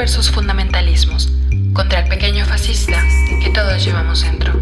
[0.00, 1.30] versus fundamentalismos,
[1.74, 3.06] contra el pequeño fascista
[3.44, 4.54] que todos llevamos dentro.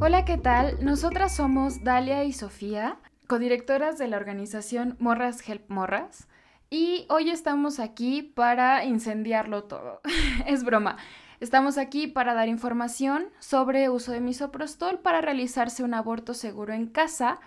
[0.00, 0.84] Hola, ¿qué tal?
[0.84, 2.96] Nosotras somos Dalia y Sofía,
[3.28, 6.26] codirectoras de la organización Morras Help Morras,
[6.70, 10.00] y hoy estamos aquí para incendiarlo todo.
[10.48, 10.96] es broma.
[11.44, 16.86] Estamos aquí para dar información sobre uso de misoprostol para realizarse un aborto seguro en
[16.86, 17.38] casa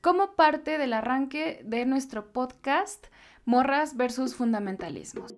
[0.00, 3.08] como parte del arranque de nuestro podcast
[3.44, 5.34] Morras versus Fundamentalismos.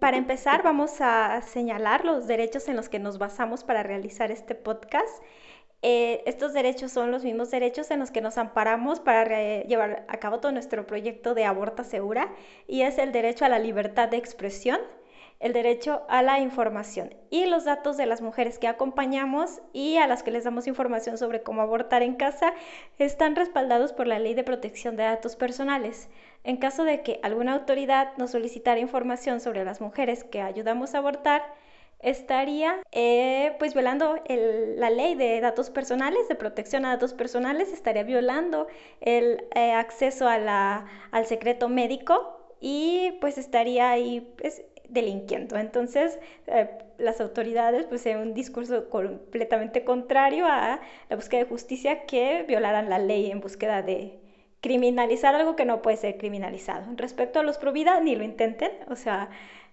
[0.00, 4.54] Para empezar, vamos a señalar los derechos en los que nos basamos para realizar este
[4.54, 5.22] podcast.
[5.82, 10.16] Eh, estos derechos son los mismos derechos en los que nos amparamos para llevar a
[10.18, 12.34] cabo todo nuestro proyecto de aborta segura
[12.66, 14.80] y es el derecho a la libertad de expresión,
[15.38, 20.08] el derecho a la información y los datos de las mujeres que acompañamos y a
[20.08, 22.54] las que les damos información sobre cómo abortar en casa
[22.98, 26.08] están respaldados por la Ley de Protección de Datos Personales.
[26.42, 30.98] En caso de que alguna autoridad nos solicitara información sobre las mujeres que ayudamos a
[30.98, 31.42] abortar,
[32.00, 38.04] estaría eh, pues violando la ley de datos personales, de protección a datos personales, estaría
[38.04, 38.68] violando
[39.00, 45.56] el eh, acceso a la, al secreto médico y pues estaría ahí pues, delinquiendo.
[45.56, 52.06] Entonces, eh, las autoridades, pues en un discurso completamente contrario a la búsqueda de justicia
[52.06, 54.18] que violaran la ley en búsqueda de
[54.60, 56.86] criminalizar algo que no puede ser criminalizado.
[56.96, 59.30] Respecto a los pro vida, ni lo intenten, o sea,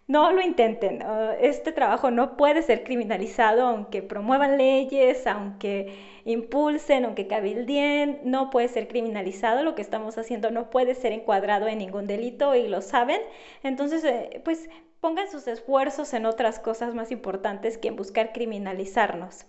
[0.07, 1.03] no lo intenten.
[1.39, 8.67] Este trabajo no puede ser criminalizado aunque promuevan leyes, aunque impulsen, aunque cabildien, no puede
[8.67, 9.63] ser criminalizado.
[9.63, 13.21] Lo que estamos haciendo no puede ser encuadrado en ningún delito y lo saben.
[13.63, 14.69] Entonces, eh, pues
[15.01, 19.45] pongan sus esfuerzos en otras cosas más importantes que en buscar criminalizarnos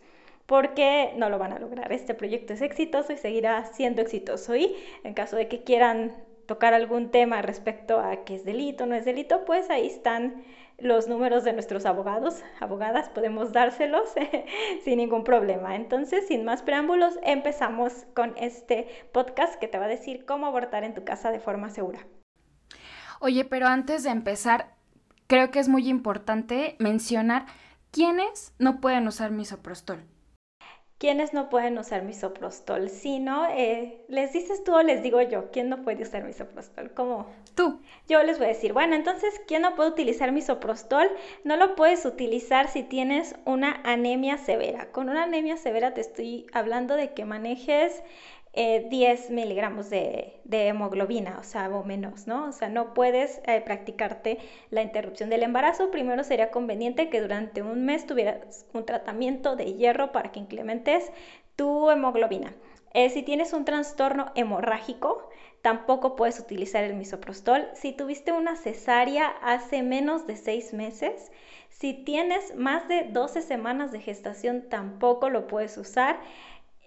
[0.46, 1.92] porque no lo van a lograr.
[1.92, 4.56] Este proyecto es exitoso y seguirá siendo exitoso.
[4.56, 4.74] Y
[5.04, 6.12] en caso de que quieran
[6.46, 10.44] tocar algún tema respecto a qué es delito, no es delito, pues ahí están
[10.78, 14.08] los números de nuestros abogados, abogadas, podemos dárselos
[14.84, 15.74] sin ningún problema.
[15.74, 20.84] Entonces, sin más preámbulos, empezamos con este podcast que te va a decir cómo abortar
[20.84, 22.06] en tu casa de forma segura.
[23.20, 24.74] Oye, pero antes de empezar,
[25.26, 27.46] creo que es muy importante mencionar
[27.90, 30.04] quiénes no pueden usar misoprostol.
[30.98, 32.88] ¿Quiénes no pueden usar misoprostol?
[32.88, 36.90] Si no, eh, les dices tú o les digo yo, ¿quién no puede usar misoprostol?
[36.92, 37.26] ¿Cómo?
[37.54, 37.82] Tú.
[38.08, 41.10] Yo les voy a decir, bueno, entonces, ¿quién no puede utilizar misoprostol?
[41.44, 44.90] No lo puedes utilizar si tienes una anemia severa.
[44.90, 48.02] Con una anemia severa te estoy hablando de que manejes
[48.56, 52.48] 10 eh, miligramos de, hemoglobina, o sea, o menos, ¿no?
[52.48, 54.38] O sea, no puedes eh, practicarte
[54.70, 55.90] la interrupción del embarazo.
[55.90, 61.12] Primero sería conveniente que durante un mes tuvieras un tratamiento de hierro para que incrementes
[61.54, 62.54] tu hemoglobina.
[62.94, 65.28] Eh, si tienes un trastorno hemorrágico,
[65.60, 67.68] tampoco puedes utilizar el misoprostol.
[67.74, 71.30] Si tuviste una cesárea hace menos de 6 meses,
[71.68, 76.18] si tienes más de 12 semanas de gestación, tampoco lo puedes usar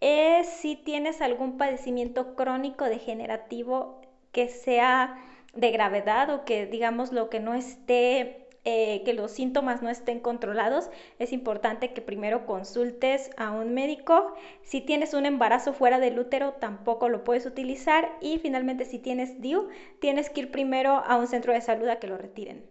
[0.01, 4.01] es si tienes algún padecimiento crónico degenerativo
[4.31, 5.17] que sea
[5.53, 10.19] de gravedad o que digamos lo que no esté eh, que los síntomas no estén
[10.19, 14.35] controlados, es importante que primero consultes a un médico.
[14.63, 18.11] Si tienes un embarazo fuera del útero, tampoco lo puedes utilizar.
[18.19, 21.99] Y finalmente, si tienes DIU, tienes que ir primero a un centro de salud a
[21.99, 22.65] que lo retiren.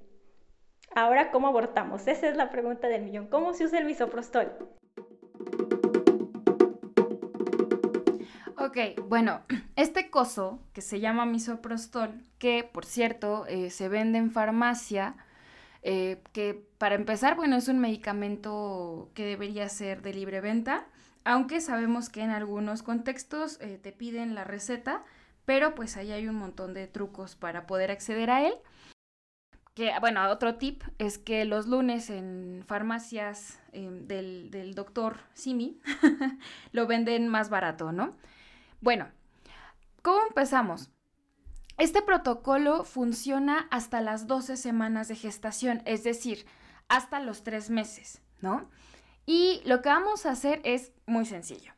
[0.94, 2.06] Ahora, ¿cómo abortamos?
[2.06, 3.26] Esa es la pregunta del millón.
[3.26, 4.52] ¿Cómo se usa el misoprostol?
[8.60, 8.76] Ok,
[9.06, 9.42] bueno,
[9.76, 15.14] este coso que se llama misoprostol, que por cierto eh, se vende en farmacia,
[15.82, 20.86] eh, que para empezar, bueno, es un medicamento que debería ser de libre venta,
[21.24, 25.04] aunque sabemos que en algunos contextos eh, te piden la receta,
[25.44, 28.54] pero pues ahí hay un montón de trucos para poder acceder a él.
[29.74, 35.80] Que, bueno, otro tip es que los lunes en farmacias del, del doctor Simi
[36.72, 38.16] lo venden más barato, ¿no?
[38.80, 39.08] Bueno,
[40.02, 40.90] ¿cómo empezamos?
[41.78, 46.46] Este protocolo funciona hasta las 12 semanas de gestación, es decir,
[46.88, 48.70] hasta los 3 meses, ¿no?
[49.26, 51.72] Y lo que vamos a hacer es muy sencillo.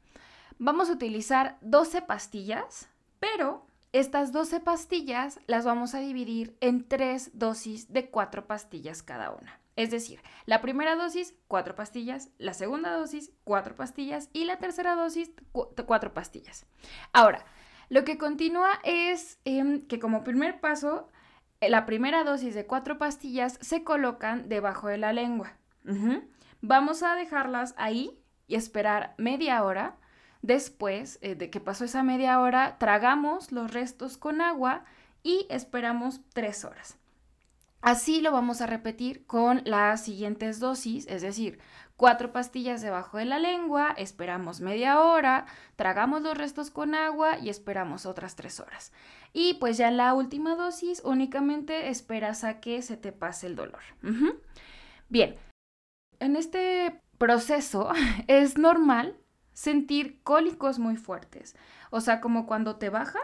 [0.58, 2.88] Vamos a utilizar 12 pastillas,
[3.19, 9.31] pero estas 12 pastillas las vamos a dividir en 3 dosis de 4 pastillas cada
[9.31, 9.60] una.
[9.81, 14.94] Es decir, la primera dosis, cuatro pastillas, la segunda dosis, cuatro pastillas y la tercera
[14.94, 15.31] dosis,
[15.87, 16.67] cuatro pastillas.
[17.15, 17.47] Ahora,
[17.88, 21.09] lo que continúa es em, que como primer paso,
[21.62, 25.56] la primera dosis de cuatro pastillas se colocan debajo de la lengua.
[26.61, 29.97] Vamos a dejarlas ahí y esperar media hora.
[30.43, 34.85] Después eh, de que pasó esa media hora, tragamos los restos con agua
[35.23, 37.00] y esperamos tres horas.
[37.81, 41.59] Así lo vamos a repetir con las siguientes dosis, es decir,
[41.97, 45.47] cuatro pastillas debajo de la lengua, esperamos media hora,
[45.77, 48.93] tragamos los restos con agua y esperamos otras tres horas.
[49.32, 53.81] Y pues ya la última dosis únicamente esperas a que se te pase el dolor.
[55.09, 55.37] Bien,
[56.21, 57.91] en este proceso
[58.29, 59.17] es normal
[59.53, 61.56] sentir cólicos muy fuertes,
[61.91, 63.21] o sea, como cuando te baja,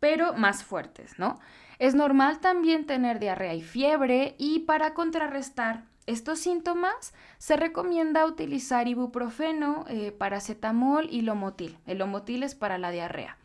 [0.00, 1.38] pero más fuertes, ¿no?
[1.80, 8.86] Es normal también tener diarrea y fiebre y para contrarrestar estos síntomas se recomienda utilizar
[8.86, 11.78] ibuprofeno, eh, paracetamol y lomotil.
[11.86, 13.38] El lomotil es para la diarrea.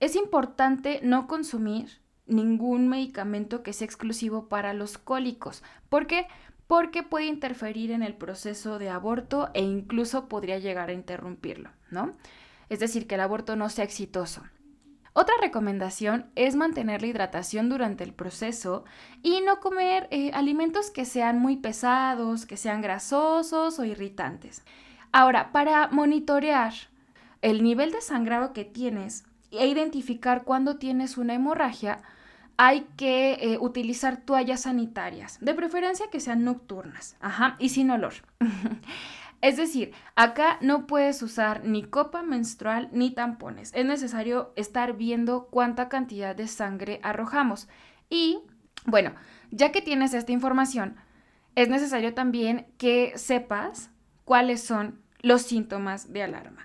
[0.00, 5.62] Es importante no consumir ningún medicamento que sea exclusivo para los cólicos.
[5.88, 6.26] ¿Por qué?
[6.66, 12.14] Porque puede interferir en el proceso de aborto e incluso podría llegar a interrumpirlo, ¿no?
[12.68, 14.42] Es decir, que el aborto no sea exitoso.
[15.12, 18.84] Otra recomendación es mantener la hidratación durante el proceso
[19.22, 24.62] y no comer eh, alimentos que sean muy pesados, que sean grasosos o irritantes.
[25.12, 26.72] Ahora, para monitorear
[27.42, 32.02] el nivel de sangrado que tienes e identificar cuándo tienes una hemorragia,
[32.56, 38.12] hay que eh, utilizar toallas sanitarias, de preferencia que sean nocturnas, ajá, y sin olor.
[39.40, 43.72] Es decir, acá no puedes usar ni copa menstrual ni tampones.
[43.74, 47.68] Es necesario estar viendo cuánta cantidad de sangre arrojamos.
[48.10, 48.40] Y
[48.84, 49.12] bueno,
[49.50, 50.96] ya que tienes esta información,
[51.54, 53.90] es necesario también que sepas
[54.24, 56.64] cuáles son los síntomas de alarma.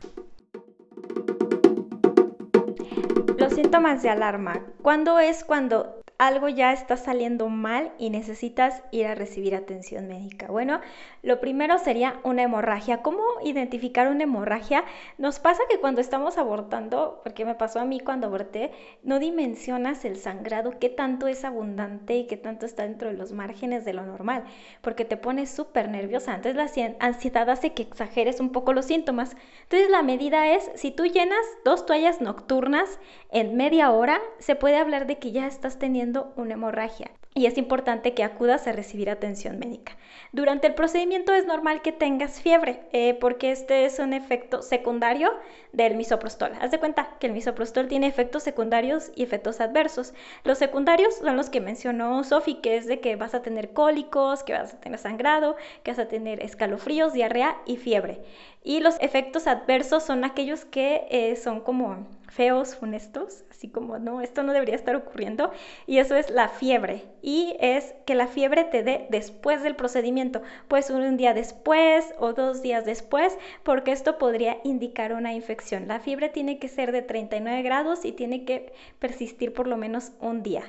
[3.37, 4.61] Los síntomas de alarma.
[4.81, 10.47] ¿Cuándo es cuando algo ya está saliendo mal y necesitas ir a recibir atención médica.
[10.47, 10.79] Bueno,
[11.23, 13.01] lo primero sería una hemorragia.
[13.01, 14.85] ¿Cómo identificar una hemorragia?
[15.17, 18.71] Nos pasa que cuando estamos abortando, porque me pasó a mí cuando aborté,
[19.03, 23.33] no dimensionas el sangrado, qué tanto es abundante y qué tanto está dentro de los
[23.33, 24.45] márgenes de lo normal,
[24.81, 26.35] porque te pones súper nerviosa.
[26.35, 29.35] Entonces la ansiedad hace que exageres un poco los síntomas.
[29.63, 32.99] Entonces la medida es, si tú llenas dos toallas nocturnas
[33.31, 36.04] en media hora, se puede hablar de que ya estás teniendo
[36.35, 39.97] una hemorragia y es importante que acudas a recibir atención médica.
[40.31, 45.33] Durante el procedimiento es normal que tengas fiebre, eh, porque este es un efecto secundario
[45.73, 46.53] del misoprostol.
[46.61, 50.13] Haz de cuenta que el misoprostol tiene efectos secundarios y efectos adversos.
[50.45, 54.43] Los secundarios son los que mencionó Sofi, que es de que vas a tener cólicos,
[54.43, 58.21] que vas a tener sangrado, que vas a tener escalofríos, diarrea y fiebre.
[58.63, 64.21] Y los efectos adversos son aquellos que eh, son como feos, funestos, así como, no,
[64.21, 65.51] esto no debería estar ocurriendo.
[65.87, 67.05] Y eso es la fiebre.
[67.21, 72.33] Y es que la fiebre te dé después del procedimiento, pues un día después o
[72.33, 75.87] dos días después, porque esto podría indicar una infección.
[75.87, 80.11] La fiebre tiene que ser de 39 grados y tiene que persistir por lo menos
[80.19, 80.63] un día.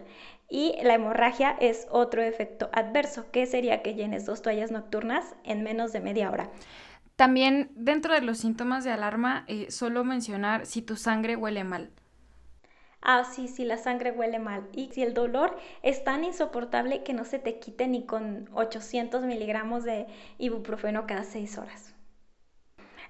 [0.48, 5.62] Y la hemorragia es otro efecto adverso, que sería que llenes dos toallas nocturnas en
[5.62, 6.50] menos de media hora.
[7.16, 11.90] También dentro de los síntomas de alarma, eh, solo mencionar si tu sangre huele mal.
[13.08, 14.66] Ah, sí, sí, la sangre huele mal.
[14.72, 19.22] Y si el dolor es tan insoportable que no se te quite ni con 800
[19.22, 20.08] miligramos de
[20.38, 21.94] ibuprofeno cada 6 horas.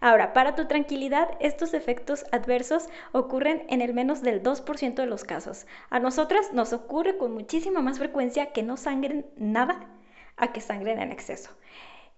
[0.03, 5.25] Ahora, para tu tranquilidad, estos efectos adversos ocurren en el menos del 2% de los
[5.25, 5.67] casos.
[5.89, 9.81] A nosotras nos ocurre con muchísima más frecuencia que no sangren nada
[10.37, 11.53] a que sangren en exceso.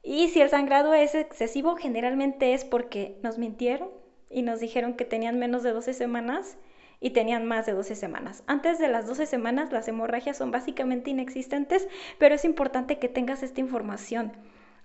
[0.02, 3.88] Y si el sangrado es excesivo, generalmente es porque nos mintieron
[4.30, 6.58] y nos dijeron que tenían menos de 12 semanas
[7.00, 8.42] y tenían más de 12 semanas.
[8.46, 11.88] Antes de las 12 semanas las hemorragias son básicamente inexistentes,
[12.18, 14.32] pero es importante que tengas esta información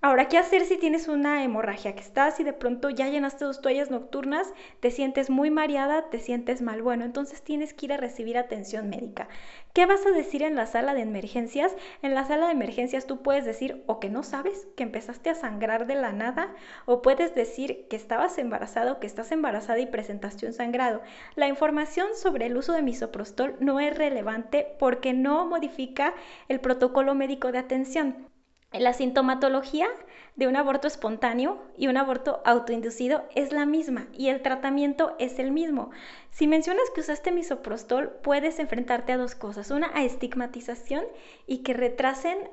[0.06, 3.62] Ahora, ¿qué hacer si tienes una hemorragia que estás y de pronto ya llenaste dos
[3.62, 6.82] toallas nocturnas, te sientes muy mareada, te sientes mal?
[6.82, 9.30] Bueno, entonces tienes que ir a recibir atención médica.
[9.72, 11.74] ¿Qué vas a decir en la sala de emergencias?
[12.02, 15.36] En la sala de emergencias tú puedes decir o que no sabes, que empezaste a
[15.36, 16.54] sangrar de la nada,
[16.86, 21.02] o puedes decir que estabas embarazada o que estás embarazada y presentaste un sangrado.
[21.36, 26.14] La información sobre el uso de misoprostol no es relevante porque no modifica
[26.50, 28.33] el protocolo médico de atención.
[28.74, 29.88] La sintomatología
[30.36, 35.38] de un aborto espontáneo y un aborto autoinducido es la misma y el tratamiento es
[35.38, 35.92] el mismo.
[36.32, 41.06] Si mencionas que usaste misoprostol, puedes enfrentarte a dos cosas, una a estigmatización
[41.46, 42.50] y que retrasen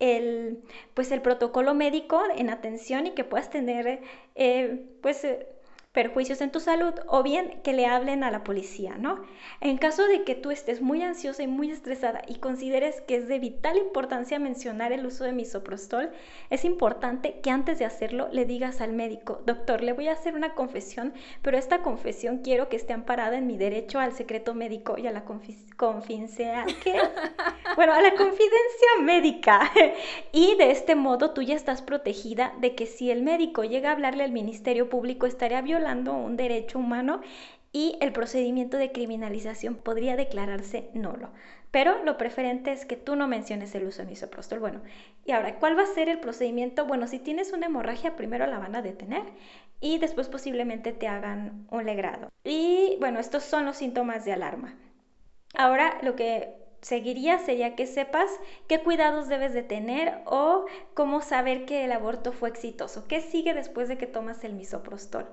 [0.00, 4.00] el, pues el protocolo médico en atención y que puedas tener
[4.34, 5.46] eh, pues, eh,
[5.92, 9.24] perjuicios en tu salud o bien que le hablen a la policía, ¿no?
[9.60, 13.26] En caso de que tú estés muy ansiosa y muy estresada y consideres que es
[13.26, 16.10] de vital importancia mencionar el uso de misoprostol,
[16.48, 20.36] es importante que antes de hacerlo le digas al médico, doctor, le voy a hacer
[20.36, 24.96] una confesión, pero esta confesión quiero que esté amparada en mi derecho al secreto médico
[24.96, 26.66] y a la confidencia,
[27.76, 29.72] Bueno, a la confidencia médica.
[30.32, 33.92] y de este modo tú ya estás protegida de que si el médico llega a
[33.92, 37.20] hablarle al Ministerio Público estaría violando un derecho humano
[37.72, 41.30] y el procedimiento de criminalización podría declararse nulo.
[41.70, 44.58] Pero lo preferente es que tú no menciones el uso de misoprostol.
[44.58, 44.80] Bueno,
[45.24, 46.84] y ahora, ¿cuál va a ser el procedimiento?
[46.84, 49.22] Bueno, si tienes una hemorragia, primero la van a detener
[49.80, 52.28] y después posiblemente te hagan un legrado.
[52.42, 54.74] Y bueno, estos son los síntomas de alarma.
[55.54, 58.30] Ahora, lo que seguiría sería que sepas
[58.66, 63.06] qué cuidados debes de tener o cómo saber que el aborto fue exitoso.
[63.06, 65.28] ¿Qué sigue después de que tomas el misoprostol?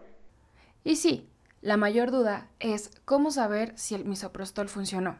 [0.87, 1.27] Y sí,
[1.61, 5.17] la mayor duda es cómo saber si el misoprostol funcionó.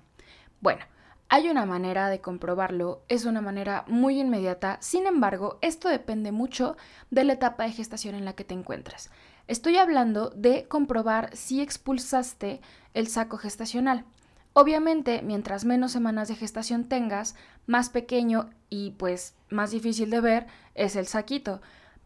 [0.62, 0.86] Bueno,
[1.28, 6.78] hay una manera de comprobarlo, es una manera muy inmediata, sin embargo, esto depende mucho
[7.12, 9.12] de la etapa de gestación en la que te encuentres.
[9.50, 12.62] Estoy hablando de comprobar si expulsaste
[12.94, 14.06] el saco gestacional.
[14.54, 20.48] Obviamente, mientras menos semanas de gestación tengas, más pequeño y pues más difícil de ver
[20.76, 21.60] es el saquito.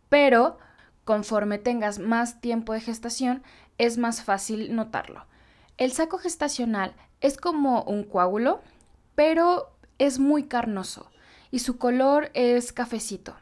[0.09, 0.57] Pero
[1.11, 3.43] Conforme tengas más tiempo de gestación,
[3.77, 5.25] es más fácil notarlo.
[5.77, 8.61] El saco gestacional es como un coágulo,
[9.13, 11.11] pero es muy carnoso
[11.51, 13.35] y su color es cafecito.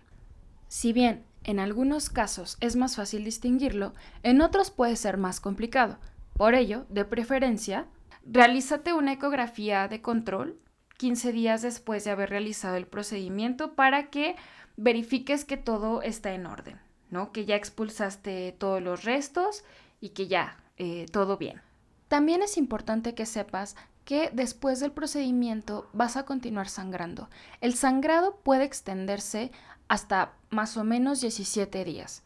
[0.67, 5.99] Si bien en algunos casos es más fácil distinguirlo, en otros puede ser más complicado.
[6.33, 7.85] Por ello, de preferencia,
[8.25, 10.57] realízate una ecografía de control
[10.97, 14.35] 15 días después de haber realizado el procedimiento para que
[14.75, 16.88] verifiques que todo está en orden.
[17.09, 17.31] ¿No?
[17.31, 19.63] Que ya expulsaste todos los restos
[20.01, 21.61] y que ya eh, todo bien.
[22.07, 23.75] También es importante que sepas
[24.05, 27.29] que después del procedimiento vas a continuar sangrando.
[27.61, 29.51] El sangrado puede extenderse
[29.87, 32.23] hasta más o menos 17 días.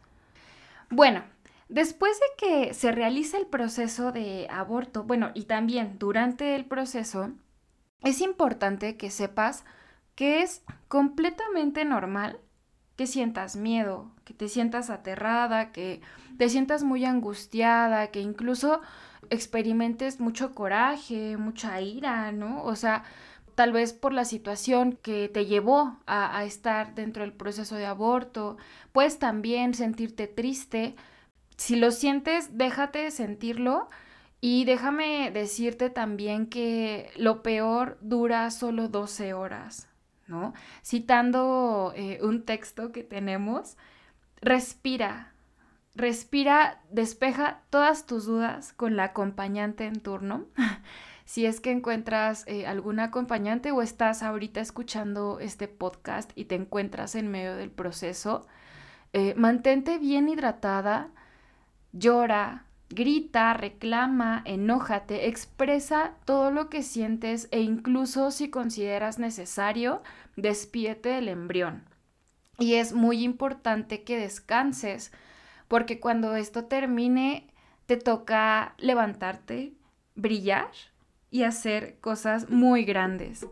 [0.89, 1.23] Bueno,
[1.67, 7.31] después de que se realice el proceso de aborto, bueno, y también durante el proceso,
[8.01, 9.65] es importante que sepas
[10.15, 12.39] que es completamente normal
[12.95, 16.01] que sientas miedo, que te sientas aterrada, que
[16.37, 18.81] te sientas muy angustiada, que incluso
[19.29, 22.63] experimentes mucho coraje, mucha ira, ¿no?
[22.63, 23.03] O sea,
[23.55, 28.57] tal vez por la situación que te llevó a, estar dentro del proceso de aborto,
[28.91, 30.95] puedes también sentirte triste.
[31.57, 33.89] Si lo sientes, déjate sentirlo.
[34.41, 39.87] Y déjame decirte también que lo peor dura solo 12 horas,
[40.27, 40.53] ¿no?
[40.83, 43.77] Citando eh, un texto que tenemos,
[44.41, 45.33] respira,
[45.95, 50.45] respira, despeja todas tus dudas con la acompañante en turno.
[51.25, 56.55] si es que encuentras eh, algún acompañante o estás ahorita escuchando este podcast y te
[56.55, 58.47] encuentras en medio del proceso,
[59.13, 61.11] eh, mantente bien hidratada,
[61.91, 70.01] llora, grita, reclama, enójate, expresa todo lo que sientes e incluso si consideras necesario,
[70.35, 71.83] despídete del embrión.
[72.59, 75.11] Y es muy importante que descanses,
[75.67, 77.47] porque cuando esto termine,
[77.85, 79.73] te toca levantarte,
[80.15, 80.69] brillar
[81.31, 83.47] y hacer cosas muy grandes.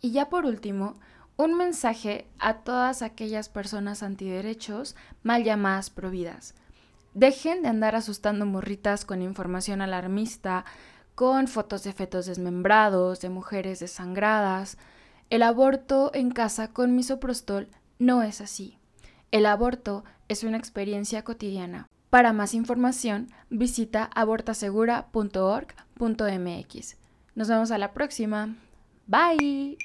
[0.00, 1.00] Y ya por último,
[1.36, 6.54] un mensaje a todas aquellas personas antiderechos mal llamadas providas.
[7.14, 10.64] Dejen de andar asustando morritas con información alarmista,
[11.14, 14.78] con fotos de fetos desmembrados, de mujeres desangradas.
[15.30, 18.78] El aborto en casa con misoprostol no es así.
[19.30, 21.88] El aborto es una experiencia cotidiana.
[22.10, 26.96] Para más información, visita abortasegura.org.mx.
[27.34, 28.54] Nos vemos a la próxima.
[29.06, 29.76] Bye.